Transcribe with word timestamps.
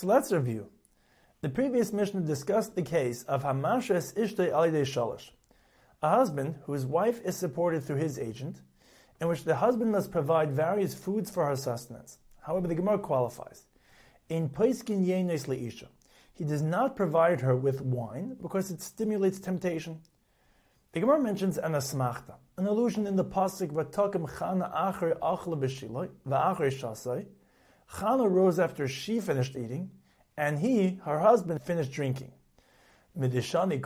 So 0.00 0.06
let's 0.06 0.32
review. 0.32 0.68
The 1.42 1.50
previous 1.50 1.92
Mishnah 1.92 2.22
discussed 2.22 2.74
the 2.74 2.80
case 2.80 3.22
of 3.24 3.42
Hamashes 3.42 4.14
Ishtay 4.14 4.50
Alidei 4.50 4.86
Shalish, 4.86 5.28
a 6.00 6.08
husband 6.08 6.54
whose 6.64 6.86
wife 6.86 7.20
is 7.22 7.36
supported 7.36 7.84
through 7.84 7.96
his 7.96 8.18
agent, 8.18 8.62
in 9.20 9.28
which 9.28 9.44
the 9.44 9.56
husband 9.56 9.92
must 9.92 10.10
provide 10.10 10.52
various 10.52 10.94
foods 10.94 11.28
for 11.28 11.44
her 11.44 11.54
sustenance. 11.54 12.16
However, 12.40 12.66
the 12.66 12.76
Gemara 12.76 12.98
qualifies. 12.98 13.66
In 14.30 14.48
Paiskin 14.48 15.04
Yenes 15.04 15.44
Leisha, 15.46 15.88
he 16.32 16.44
does 16.44 16.62
not 16.62 16.96
provide 16.96 17.42
her 17.42 17.54
with 17.54 17.82
wine 17.82 18.38
because 18.40 18.70
it 18.70 18.80
stimulates 18.80 19.38
temptation. 19.38 20.00
The 20.92 21.00
Gemara 21.00 21.20
mentions 21.20 21.58
an 21.58 21.72
asmachta, 21.72 22.36
an 22.56 22.66
allusion 22.66 23.06
in 23.06 23.16
the 23.16 23.24
pasuk 23.26 23.70
"Vatakim 23.70 24.26
Chana 24.26 24.74
Acher 24.74 25.18
Achle 25.18 25.60
B'Shiloi 25.60 26.08
V'Acher 26.26 26.72
Shasai." 26.72 27.26
Chana 27.94 28.30
rose 28.30 28.58
after 28.58 28.86
she 28.86 29.20
finished 29.20 29.56
eating, 29.56 29.90
and 30.36 30.58
he, 30.58 31.00
her 31.04 31.18
husband, 31.18 31.62
finished 31.62 31.92
drinking. 31.92 32.32
Midishani. 33.18 33.80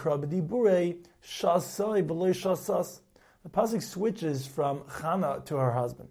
The 3.43 3.51
pasuk 3.51 3.82
switches 3.82 4.46
from 4.46 4.80
Chana 4.80 5.45
to 5.46 5.56
her 5.56 5.73
husband. 5.73 6.09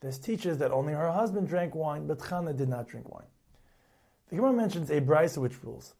This 0.00 0.18
teaches 0.18 0.58
that 0.58 0.72
only 0.72 0.92
her 0.92 1.10
husband 1.10 1.48
drank 1.48 1.74
wine, 1.74 2.06
but 2.06 2.18
Chana 2.18 2.56
did 2.56 2.68
not 2.68 2.88
drink 2.88 3.08
wine. 3.08 3.26
The 4.28 4.36
Gemara 4.36 4.52
mentions 4.52 4.90
a 4.90 5.00
brisa 5.00 5.38
which 5.38 5.62
rules. 5.62 5.94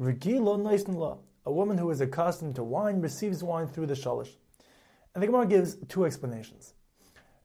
A 0.00 1.52
woman 1.52 1.78
who 1.78 1.90
is 1.90 2.00
accustomed 2.00 2.56
to 2.56 2.62
wine 2.62 3.00
receives 3.00 3.42
wine 3.42 3.68
through 3.68 3.86
the 3.86 3.94
shalish. 3.94 4.36
And 5.14 5.22
the 5.22 5.26
Gemara 5.26 5.46
gives 5.46 5.76
two 5.88 6.04
explanations. 6.04 6.74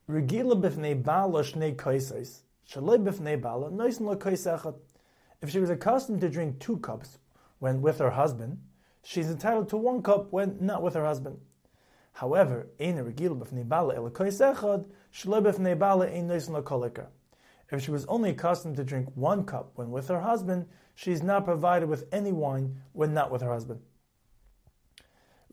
Regila 0.09 0.61
b'fnei 0.61 1.01
bala 1.01 1.43
shnei 1.43 1.75
kaisais, 1.75 2.41
If 2.65 2.71
she 5.49 5.59
was 5.59 5.69
accustomed 5.69 6.21
to 6.21 6.29
drink 6.29 6.59
two 6.59 6.77
cups 6.77 7.19
when 7.59 7.81
with 7.81 7.99
her 7.99 8.11
husband, 8.11 8.59
she's 9.03 9.29
entitled 9.29 9.67
to 9.69 9.77
one 9.77 10.01
cup 10.01 10.31
when 10.31 10.57
not 10.59 10.81
with 10.81 10.93
her 10.93 11.05
husband. 11.05 11.39
However, 12.13 12.67
if 12.79 13.17
she 17.81 17.91
was 17.91 18.05
only 18.05 18.29
accustomed 18.29 18.77
to 18.77 18.83
drink 18.83 19.09
one 19.15 19.45
cup 19.45 19.71
when 19.75 19.91
with 19.91 20.07
her 20.07 20.21
husband, 20.21 20.67
she 20.95 21.11
is 21.11 21.23
not 21.23 21.45
provided 21.45 21.89
with 21.89 22.05
any 22.11 22.31
wine 22.31 22.81
when 22.93 23.13
not 23.13 23.31
with 23.31 23.41
her 23.41 23.51
husband. 23.51 23.81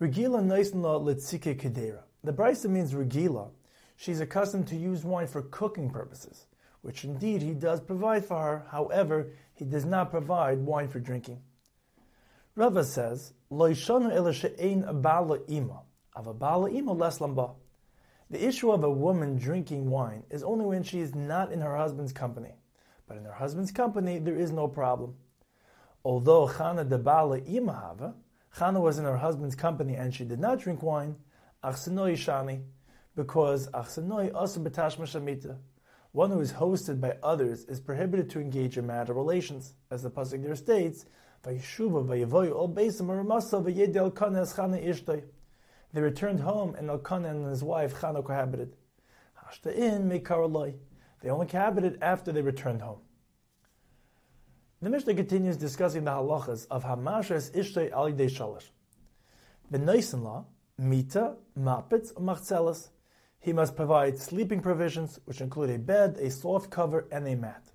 Regila 0.01 0.43
noisenla 0.43 1.03
litzike 1.03 1.61
kedera. 1.61 2.03
The 2.23 2.33
brisa 2.33 2.69
means 2.69 2.93
regila. 2.93 3.51
She's 3.97 4.21
accustomed 4.21 4.69
to 4.69 4.77
use 4.77 5.05
wine 5.05 5.27
for 5.27 5.43
cooking 5.43 5.91
purposes 5.91 6.47
which 6.83 7.05
indeed 7.05 7.43
he 7.43 7.53
does 7.53 7.81
provide 7.81 8.25
for 8.25 8.37
her. 8.37 8.67
However, 8.71 9.33
he 9.55 9.65
does 9.65 9.85
not 9.85 10.11
provide 10.11 10.59
wine 10.59 10.89
for 10.89 11.01
drinking. 11.01 11.43
Rava 12.57 12.85
says. 12.85 13.33
The 18.31 18.47
issue 18.47 18.71
of 18.71 18.85
a 18.85 18.91
woman 18.91 19.37
drinking 19.37 19.91
wine 19.91 20.23
is 20.31 20.43
only 20.43 20.65
when 20.65 20.83
she 20.83 21.01
is 21.01 21.15
not 21.15 21.53
in 21.53 21.61
her 21.61 21.77
husband's 21.77 22.13
company. 22.13 22.55
But 23.07 23.17
in 23.17 23.25
her 23.25 23.33
husband's 23.33 23.73
company, 23.73 24.19
there 24.19 24.37
is 24.37 24.53
no 24.53 24.69
problem. 24.69 25.17
Although 26.05 26.47
Chana 26.47 26.89
de 26.89 26.97
Bala 26.97 27.41
Imahava, 27.41 28.15
Chana 28.57 28.81
was 28.81 28.99
in 28.99 29.05
her 29.05 29.17
husband's 29.17 29.55
company 29.55 29.95
and 29.95 30.15
she 30.15 30.25
did 30.25 30.39
not 30.39 30.61
drink 30.61 30.83
wine, 30.83 31.17
Achsenoi 31.63 32.13
Shani, 32.13 32.63
because 33.17 33.69
Achsenoi 33.69 34.33
also 34.35 34.61
betashma 34.61 35.03
shamita. 35.03 35.59
One 36.13 36.31
who 36.31 36.41
is 36.41 36.55
hosted 36.55 37.01
by 37.01 37.17
others 37.23 37.65
is 37.67 37.79
prohibited 37.81 38.31
to 38.31 38.41
engage 38.41 38.77
in 38.77 38.85
marital 38.87 39.15
relations, 39.15 39.75
as 39.91 40.03
the 40.03 40.11
pasuk 40.11 40.43
there 40.43 40.57
states, 40.57 41.07
They 41.43 41.61
returned 46.01 46.41
home, 46.41 46.75
and 46.75 46.91
Elkanah 46.91 47.29
and 47.29 47.47
his 47.47 47.63
wife 47.63 47.95
Chana 47.95 48.25
cohabited. 48.25 48.75
They 49.63 51.31
only 51.31 51.47
cohabited 51.47 51.99
after 52.03 52.33
they 52.33 52.43
returned 52.43 52.83
home. 52.83 52.99
The 54.83 54.91
Mishnah 54.91 55.15
continues 55.15 55.57
discussing 55.57 56.05
the 56.05 56.11
halachas 56.11 56.67
of 56.71 56.85
Hamashas 56.85 57.53
Ishtay 57.53 57.95
Ali 57.95 58.13
De 58.13 58.27
Shalish. 58.27 58.71
The 59.71 59.79
Nisan 59.79 60.25
law, 60.25 60.45
Mita, 60.79 61.37
Mapitz, 61.59 62.13
Machzelas, 62.15 62.89
he 63.41 63.53
must 63.53 63.75
provide 63.75 64.19
sleeping 64.19 64.61
provisions, 64.61 65.19
which 65.25 65.41
include 65.41 65.71
a 65.71 65.79
bed, 65.79 66.19
a 66.21 66.31
soft 66.31 66.71
cover, 66.71 67.09
and 67.11 67.27
a 67.27 67.35
mat. 67.35 67.73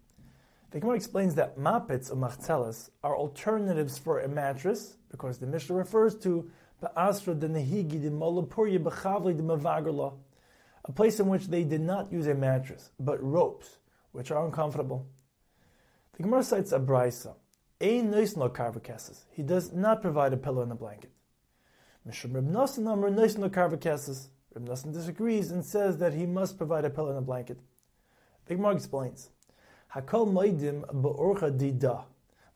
The 0.72 0.80
Gemara 0.80 0.96
explains 0.96 1.36
that 1.36 1.58
mapits 1.58 2.12
or 2.12 2.16
machzelas 2.16 2.92
are 3.04 3.18
alternatives 3.18 3.98
for 3.98 4.20
a 4.20 4.28
mattress, 4.28 4.98
because 5.10 5.40
the 5.40 5.48
Mishnah 5.48 5.76
refers 5.76 6.16
to 6.20 6.50
Ba'asra 6.84 7.40
de 7.40 7.50
Nehigi 7.50 8.02
de 8.02 8.12
Molapurya 8.12 8.80
B'chavli 8.80 9.36
de 9.36 9.42
Mavagarla, 9.42 10.14
a 10.86 10.92
place 10.92 11.20
in 11.20 11.28
which 11.28 11.48
they 11.48 11.64
did 11.64 11.82
not 11.82 12.12
use 12.12 12.28
a 12.28 12.36
mattress, 12.36 12.92
but 13.00 13.22
ropes, 13.24 13.78
which 14.12 14.30
are 14.30 14.46
uncomfortable. 14.46 15.08
The 16.14 16.24
Gemara 16.24 16.44
cites 16.44 16.72
a 16.72 16.80
brisa. 16.80 17.36
Ein 17.82 18.12
no 18.12 18.50
carvacasses. 18.50 19.26
He 19.32 19.44
does 19.44 19.74
not 19.74 20.02
provide 20.02 20.32
a 20.32 20.38
pillow 20.38 20.62
and 20.62 20.72
a 20.72 20.76
blanket. 20.76 21.12
Mishum 22.08 22.36
Reb 22.36 22.48
Nasan 22.48 22.88
Amr 22.88 23.10
no 23.10 23.50
carvacasses. 23.50 24.30
Reb 24.56 24.70
Nassan 24.70 24.94
disagrees 24.94 25.52
and 25.52 25.66
says 25.66 25.98
that 25.98 26.14
he 26.14 26.26
must 26.26 26.58
provide 26.58 26.86
a 26.86 26.90
pillow 26.90 27.10
and 27.10 27.18
a 27.18 27.22
blanket. 27.22 27.60
The 28.46 28.56
Gemara 28.56 28.76
explains, 28.76 29.30
Hakol 29.94 30.32
moidim 30.32 30.82
be'orcha 31.02 31.52
dida, 31.52 32.06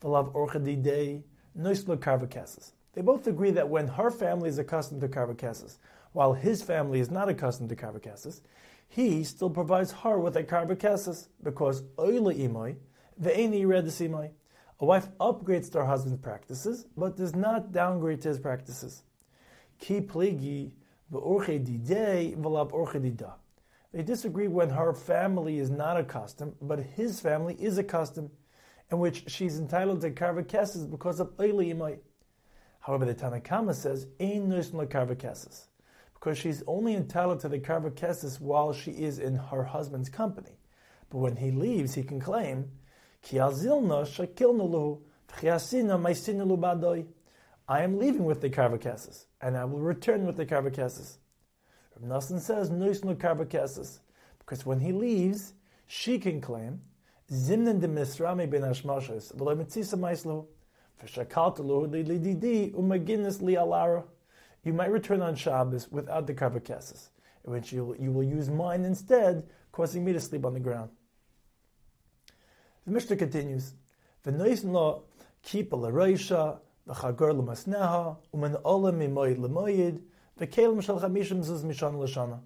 v'lav 0.02 0.34
orcha 0.34 0.64
didei, 0.64 1.24
noislo 1.58 2.00
carvacasses. 2.00 2.72
They 2.94 3.02
both 3.02 3.28
agree 3.28 3.52
that 3.52 3.68
when 3.68 3.90
her 3.90 4.12
family 4.12 4.48
is 4.48 4.58
accustomed 4.58 5.02
to 5.02 5.10
carvacasses, 5.10 5.78
while 6.14 6.32
his 6.32 6.64
family 6.64 7.02
is 7.02 7.12
not 7.12 7.28
accustomed 7.28 7.68
to 7.68 7.76
carvacasses, 7.76 8.42
he 8.88 9.26
still 9.26 9.50
provides 9.50 9.92
her 9.92 10.18
with 10.20 10.38
a 10.38 10.44
carvacasses 10.44 11.28
because 11.44 11.84
oile 12.00 12.34
imoy, 12.34 12.78
ve'eni 13.22 13.66
redesimoi. 13.66 14.32
A 14.80 14.86
wife 14.86 15.10
upgrades 15.20 15.70
to 15.74 15.80
her 15.80 15.86
husband's 15.86 16.22
practices, 16.22 16.86
but 16.96 17.18
does 17.18 17.36
not 17.36 17.74
downgrade 17.74 18.22
to 18.22 18.30
his 18.30 18.40
practices. 18.40 19.04
Ki 19.78 20.00
pligi 20.00 20.72
they 21.12 22.36
disagree 24.04 24.48
when 24.48 24.70
her 24.70 24.94
family 24.94 25.60
is 25.60 25.72
not 25.72 25.98
accustomed, 25.98 26.54
but 26.62 26.80
his 26.80 27.20
family 27.20 27.56
is 27.56 27.80
accustomed, 27.80 28.30
in 28.92 29.00
which 29.00 29.30
she's 29.30 29.58
entitled 29.58 30.02
to 30.02 30.12
karvakesses 30.12 30.90
because 30.90 31.20
of 31.20 31.36
Eiliyimai. 31.38 31.98
However, 32.82 33.06
the 33.06 33.16
Tanakama 33.16 33.74
says, 33.74 34.06
Ein 34.20 34.50
Nusn 34.50 34.88
karvakesses, 34.88 35.66
because 36.14 36.38
she's 36.38 36.62
only 36.68 36.94
entitled 36.94 37.40
to 37.42 37.50
the 37.50 37.60
karvakesses 37.60 38.40
while 38.40 38.72
she 38.72 38.92
is 38.92 39.18
in 39.18 39.36
her 39.36 39.64
husband's 39.64 40.10
company. 40.10 40.60
But 41.10 41.18
when 41.18 41.38
he 41.38 41.52
leaves, 41.52 41.96
he 41.96 42.04
can 42.04 42.20
claim, 42.20 42.70
Ki 43.24 43.38
azilna 43.38 44.06
shakilna 44.06 44.70
luhu, 44.70 45.02
badoi. 46.58 47.06
I 47.70 47.84
am 47.84 48.00
leaving 48.00 48.26
with 48.26 48.42
the 48.42 48.50
karvakesses, 48.50 49.26
and 49.42 49.56
I 49.56 49.64
will 49.64 49.78
return 49.78 50.26
with 50.26 50.38
the 50.38 50.46
karvakesses. 50.48 51.18
Reb 51.96 52.10
Nassan 52.10 52.40
says, 52.40 52.72
Nois 52.72 53.04
no 53.04 53.14
karvakesses, 53.14 54.00
because 54.40 54.66
when 54.66 54.80
he 54.80 54.92
leaves, 54.92 55.54
she 55.86 56.18
can 56.18 56.42
claim, 56.42 56.82
Zimnen 57.32 57.80
de 57.80 57.88
misrami 57.88 58.50
ben 58.50 58.64
hashmashos, 58.64 59.36
v'lo 59.36 59.56
mitzisa 59.56 60.00
maislo, 60.00 60.48
v'shakaltalu 61.04 61.92
li 61.92 62.04
lididi 62.04 62.74
umaginis 62.74 63.40
li 63.40 63.54
alara. 63.54 64.04
You 64.64 64.74
might 64.74 64.92
return 64.92 65.22
on 65.22 65.36
Shabbos 65.36 65.92
without 65.92 66.26
the 66.26 66.34
karvakesses, 66.34 67.10
in 67.46 67.54
which 67.54 67.72
you, 67.72 67.96
will 68.00 68.24
use 68.24 68.50
mine 68.50 68.84
instead, 68.84 69.48
causing 69.72 70.04
me 70.04 70.12
to 70.14 70.20
sleep 70.20 70.44
on 70.44 70.56
the 70.56 70.60
ground. 70.60 70.90
The 72.88 72.92
Mishnah 72.94 73.18
continues, 73.18 73.76
V'nois 74.26 74.64
no 74.64 75.04
keep 75.44 75.72
a 75.72 75.76
v'chagor 76.90 77.38
l'masneha, 77.38 78.18
umen 78.34 78.62
olam 78.64 78.96
mimoyed 78.96 79.38
l'moyed, 79.38 80.02
v'kelim 80.40 80.82
shel 80.82 81.00
chamishim 81.00 81.44
zuz 81.44 81.64
mishon 81.64 82.00
l'shana. 82.00 82.40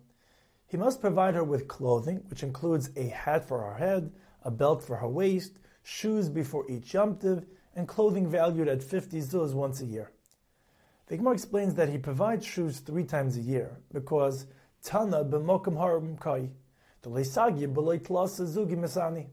He 0.67 0.77
must 0.77 1.01
provide 1.01 1.35
her 1.35 1.43
with 1.43 1.67
clothing, 1.67 2.23
which 2.29 2.43
includes 2.43 2.89
a 2.95 3.07
hat 3.07 3.47
for 3.47 3.61
her 3.61 3.75
head, 3.75 4.11
a 4.43 4.51
belt 4.51 4.83
for 4.83 4.97
her 4.97 5.07
waist, 5.07 5.59
shoes 5.83 6.29
before 6.29 6.69
each 6.69 6.93
yomtiv, 6.93 7.45
and 7.75 7.87
clothing 7.87 8.27
valued 8.27 8.67
at 8.67 8.83
50 8.83 9.19
zuz 9.19 9.53
once 9.53 9.81
a 9.81 9.85
year. 9.85 10.11
The 11.07 11.17
Gemara 11.17 11.33
explains 11.33 11.75
that 11.75 11.89
he 11.89 11.97
provides 11.97 12.45
shoes 12.45 12.79
three 12.79 13.03
times 13.03 13.37
a 13.37 13.41
year, 13.41 13.77
because 13.91 14.47
Tana 14.83 15.23
b'mokum 15.23 15.77
harim 15.77 16.17
kai, 16.17 16.49
the 17.01 17.09
leisagi 17.09 17.71
b'loy 17.71 17.99
tlasa 17.99 18.47
zugi 18.47 18.75
misani. 18.75 19.27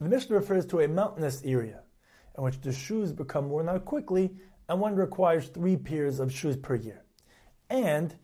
The 0.00 0.08
Mishnah 0.08 0.36
refers 0.36 0.66
to 0.66 0.80
a 0.80 0.88
mountainous 0.88 1.40
area, 1.44 1.83
in 2.36 2.44
which 2.44 2.60
the 2.60 2.72
shoes 2.72 3.12
become 3.12 3.48
worn 3.48 3.68
out 3.68 3.84
quickly 3.84 4.34
and 4.68 4.80
one 4.80 4.96
requires 4.96 5.48
three 5.48 5.76
pairs 5.76 6.20
of 6.20 6.32
shoes 6.32 6.56
per 6.56 6.74
year. 6.74 7.04
And 7.70 8.14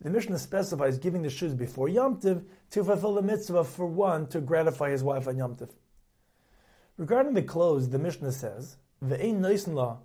The 0.00 0.10
Mishnah 0.10 0.38
specifies 0.38 0.98
giving 0.98 1.22
the 1.22 1.30
shoes 1.30 1.54
before 1.54 1.88
Yom 1.88 2.20
Tiv 2.20 2.44
to 2.70 2.84
fulfill 2.84 3.14
the 3.14 3.22
mitzvah 3.22 3.64
for 3.64 3.86
one 3.86 4.26
to 4.28 4.40
gratify 4.40 4.90
his 4.90 5.02
wife 5.02 5.26
on 5.26 5.36
Yom 5.36 5.56
Tiv. 5.56 5.70
Regarding 6.96 7.34
the 7.34 7.42
clothes, 7.42 7.88
the 7.88 7.98
Mishnah 7.98 8.32
says, 8.32 8.76
"Ve'ein 9.02 9.40
noisen 9.40 9.74
la 9.74 9.98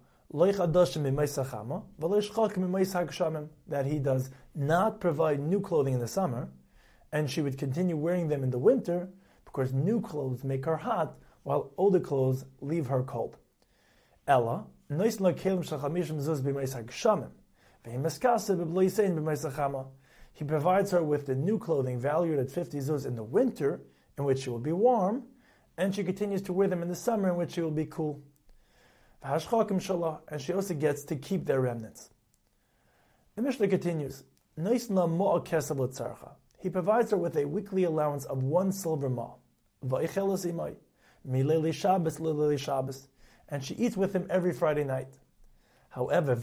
that 3.67 3.85
he 3.85 3.99
does 3.99 4.29
not 4.55 4.99
provide 4.99 5.39
new 5.39 5.61
clothing 5.61 5.93
in 5.93 5.99
the 5.99 6.07
summer, 6.07 6.49
and 7.11 7.29
she 7.29 7.41
would 7.41 7.57
continue 7.59 7.95
wearing 7.95 8.29
them 8.29 8.43
in 8.43 8.49
the 8.49 8.57
winter 8.57 9.09
because 9.53 9.71
new 9.71 10.01
clothes 10.01 10.43
make 10.43 10.65
her 10.65 10.77
hot, 10.77 11.15
while 11.43 11.71
older 11.77 11.99
clothes 11.99 12.45
leave 12.61 12.87
her 12.87 13.03
cold. 13.03 13.37
Ella, 14.27 14.65
he 14.89 14.95
provides 20.45 20.91
her 20.91 21.03
with 21.03 21.25
the 21.25 21.35
new 21.35 21.59
clothing 21.59 21.99
valued 21.99 22.39
at 22.39 22.49
50 22.49 22.77
zuz 22.79 23.05
in 23.05 23.15
the 23.15 23.23
winter, 23.23 23.81
in 24.17 24.23
which 24.23 24.39
she 24.39 24.49
will 24.49 24.59
be 24.59 24.71
warm, 24.71 25.23
and 25.77 25.93
she 25.93 26.03
continues 26.03 26.41
to 26.43 26.53
wear 26.53 26.67
them 26.67 26.81
in 26.81 26.87
the 26.87 26.95
summer, 26.95 27.29
in 27.29 27.35
which 27.35 27.51
she 27.51 27.61
will 27.61 27.71
be 27.71 27.85
cool. 27.85 28.23
And 29.21 29.41
she 30.41 30.53
also 30.53 30.73
gets 30.73 31.03
to 31.05 31.15
keep 31.15 31.45
their 31.45 31.61
remnants. 31.61 32.09
The 33.35 33.41
Mishnah 33.41 33.67
continues. 33.67 34.23
He 34.55 34.61
provides 36.69 37.11
her 37.11 37.17
with 37.17 37.37
a 37.37 37.45
weekly 37.45 37.83
allowance 37.83 38.25
of 38.25 38.43
one 38.43 38.71
silver 38.71 39.09
And 43.49 43.63
she 43.63 43.75
eats 43.75 43.97
with 43.97 44.13
him 44.13 44.27
every 44.29 44.53
Friday 44.53 44.83
night. 44.83 45.13
However, 45.89 46.33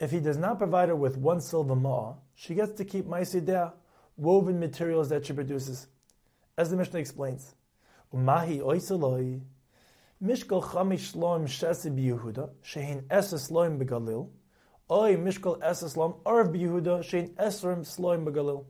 if 0.00 0.10
he 0.10 0.20
does 0.20 0.36
not 0.36 0.58
provide 0.58 0.88
her 0.88 0.96
with 0.96 1.16
one 1.16 1.40
silver 1.40 1.74
ma, 1.74 2.14
she 2.34 2.54
gets 2.54 2.72
to 2.72 2.84
keep 2.84 3.06
ma'asideh, 3.06 3.72
woven 4.16 4.60
materials 4.60 5.08
that 5.08 5.24
she 5.24 5.32
produces. 5.32 5.86
As 6.56 6.70
the 6.70 6.76
Mishnah 6.76 7.00
explains, 7.00 7.54
Umahi 8.12 8.60
Mishkal 10.20 10.62
chamish 10.64 11.12
shloim 11.12 11.44
shesi 11.44 11.90
shehin 12.64 13.02
eses 13.06 13.52
loim 13.52 13.78
begalil, 13.80 14.28
oy 14.90 15.16
mishkal 15.16 15.60
eses 15.60 15.96
loim 15.96 16.16
arv 16.24 16.48
b'Yehuda, 16.48 17.00
shehin 17.00 17.34
esrim 17.34 17.80
sloim 17.80 18.24
begalil. 18.24 18.64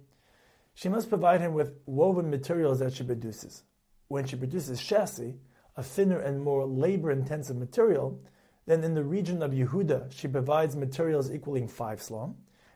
She 0.75 0.89
must 0.89 1.09
provide 1.09 1.41
him 1.41 1.55
with 1.55 1.75
woven 1.87 2.31
materials 2.31 2.79
that 2.79 2.93
she 2.93 3.05
produces. 3.05 3.63
When 4.09 4.27
she 4.27 4.37
produces 4.37 4.81
shesi, 4.81 5.37
a 5.77 5.83
thinner 5.83 6.21
and 6.21 6.41
more 6.43 6.67
labor-intensive 6.67 7.57
material, 7.57 8.21
then 8.67 8.85
in 8.85 8.95
the 8.95 9.05
region 9.05 9.43
of 9.43 9.53
Yehuda, 9.53 10.13
she 10.13 10.29
provides 10.29 10.77
materials 10.77 11.33
equaling 11.33 11.69
five 11.69 12.01
slom, 12.01 12.35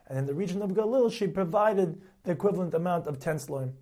and 0.09 0.19
in 0.19 0.27
the 0.27 0.35
region 0.35 0.63
of 0.63 0.71
Galil, 0.71 1.13
she 1.13 1.27
provided 1.27 2.01
the 2.25 2.33
equivalent 2.33 2.75
amount 2.75 3.07
of 3.07 3.19
ten 3.19 3.37
slom. 3.37 3.73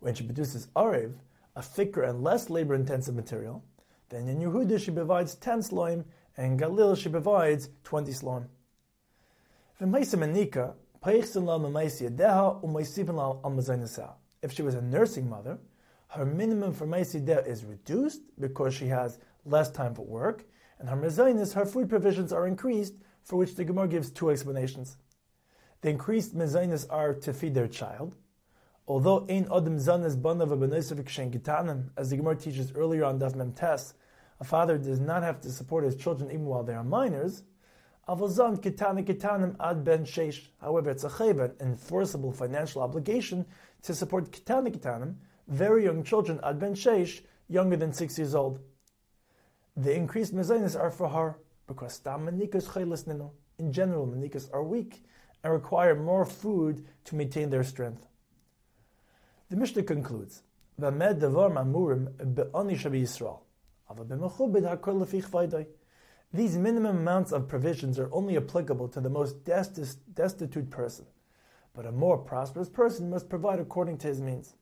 When 0.00 0.14
she 0.14 0.24
produces 0.24 0.68
arev, 0.74 1.14
a 1.54 1.62
thicker 1.62 2.02
and 2.02 2.22
less 2.22 2.50
labor-intensive 2.50 3.14
material, 3.14 3.64
then 4.08 4.28
in 4.28 4.40
Yehuda 4.40 4.80
she 4.80 4.90
provides 4.90 5.34
10 5.36 5.60
sloim, 5.60 6.04
and 6.36 6.58
Galil 6.58 6.96
she 6.96 7.08
provides 7.08 7.68
20 7.84 8.12
sloim. 8.12 8.46
If 14.42 14.52
she 14.52 14.62
was 14.62 14.74
a 14.74 14.82
nursing 14.82 15.28
mother, 15.28 15.58
her 16.08 16.24
minimum 16.26 16.72
for 16.72 16.86
Maisideh 16.86 17.46
is 17.46 17.64
reduced 17.64 18.22
because 18.38 18.74
she 18.74 18.86
has 18.88 19.18
less 19.44 19.70
time 19.70 19.94
for 19.94 20.06
work, 20.06 20.44
and 20.78 20.88
her 20.88 20.96
mezainis, 20.96 21.54
her 21.54 21.66
food 21.66 21.88
provisions 21.88 22.32
are 22.32 22.46
increased, 22.46 22.94
for 23.22 23.36
which 23.36 23.54
the 23.54 23.64
Gemara 23.64 23.88
gives 23.88 24.10
two 24.10 24.30
explanations. 24.30 24.96
The 25.80 25.90
increased 25.90 26.36
mezainis 26.36 26.86
are 26.90 27.14
to 27.14 27.32
feed 27.32 27.54
their 27.54 27.68
child, 27.68 28.16
Although 28.88 29.26
ein 29.30 29.46
adam 29.50 29.78
zanes 29.78 30.16
banav 30.16 30.50
as 31.96 32.10
the 32.10 32.16
Gemara 32.16 32.36
teaches 32.36 32.72
earlier 32.72 33.04
on 33.04 33.20
Daf 33.20 33.34
Mem 33.36 33.52
Tes, 33.52 33.94
a 34.42 34.44
father 34.44 34.76
does 34.76 34.98
not 34.98 35.22
have 35.22 35.40
to 35.40 35.52
support 35.52 35.84
his 35.84 35.94
children 35.94 36.28
even 36.32 36.46
while 36.46 36.64
they 36.64 36.74
are 36.74 36.82
minors. 36.82 37.44
Ad 38.08 38.18
ben. 39.84 40.04
However, 40.60 40.90
it's 40.90 41.04
a 41.04 41.08
chayv, 41.08 41.44
an 41.44 41.52
enforceable 41.60 42.32
financial 42.32 42.82
obligation 42.82 43.46
to 43.82 43.94
support 43.94 44.32
kitana 44.32 45.14
very 45.46 45.84
young 45.84 46.02
children 46.02 46.40
ad 46.42 46.58
ben 46.58 46.74
sheish, 46.74 47.20
younger 47.48 47.76
than 47.76 47.92
six 47.92 48.18
years 48.18 48.34
old. 48.34 48.58
The 49.76 49.94
increased 49.94 50.34
mezainis 50.34 50.76
are 50.76 50.90
for 50.90 51.08
her 51.10 51.38
because 51.68 51.92
stam 51.92 52.26
manikas 52.26 52.66
chaylis 52.66 53.04
ninu. 53.04 53.30
In 53.60 53.72
general, 53.72 54.08
manikas 54.08 54.48
are 54.52 54.64
weak 54.64 55.04
and 55.44 55.52
require 55.52 55.94
more 55.94 56.24
food 56.24 56.84
to 57.04 57.14
maintain 57.14 57.48
their 57.50 57.62
strength. 57.62 58.08
The 59.50 59.56
Mishnah 59.56 59.84
concludes, 59.84 60.42
"Vamed 60.80 61.20
devar 61.20 61.48
mamurim 61.50 62.34
be'ani 62.34 62.74
shabi 62.74 63.02
Yisrael, 63.02 63.42
These 66.34 66.56
minimum 66.56 66.96
amounts 66.96 67.32
of 67.32 67.48
provisions 67.48 67.98
are 67.98 68.08
only 68.12 68.36
applicable 68.36 68.88
to 68.88 69.00
the 69.00 69.10
most 69.10 69.44
destitute 69.44 70.70
person, 70.70 71.06
but 71.74 71.84
a 71.84 71.92
more 71.92 72.16
prosperous 72.16 72.70
person 72.70 73.10
must 73.10 73.28
provide 73.28 73.60
according 73.60 73.98
to 73.98 74.08
his 74.08 74.20
means. 74.20 74.54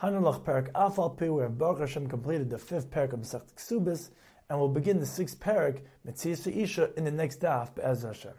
Hanulach 0.00 0.44
Perak 0.44 0.72
Afal 0.72 1.16
Pi, 1.16 1.30
we 1.30 1.42
have 1.42 1.58
Baruch 1.58 1.80
Hashem 1.80 2.08
completed 2.08 2.50
the 2.50 2.58
fifth 2.58 2.90
Perak 2.90 3.12
of 3.12 3.20
Masech 3.20 3.52
Ksubis, 3.56 4.10
and 4.48 4.58
we'll 4.58 4.68
begin 4.68 5.00
the 5.00 5.06
sixth 5.06 5.40
Perak, 5.40 5.82
Metzias 6.06 6.46
Isha, 6.46 6.90
in 6.96 7.04
the 7.04 7.10
next 7.10 7.40
daf, 7.40 7.74
Be'ez 7.74 8.02
Hashem. 8.02 8.34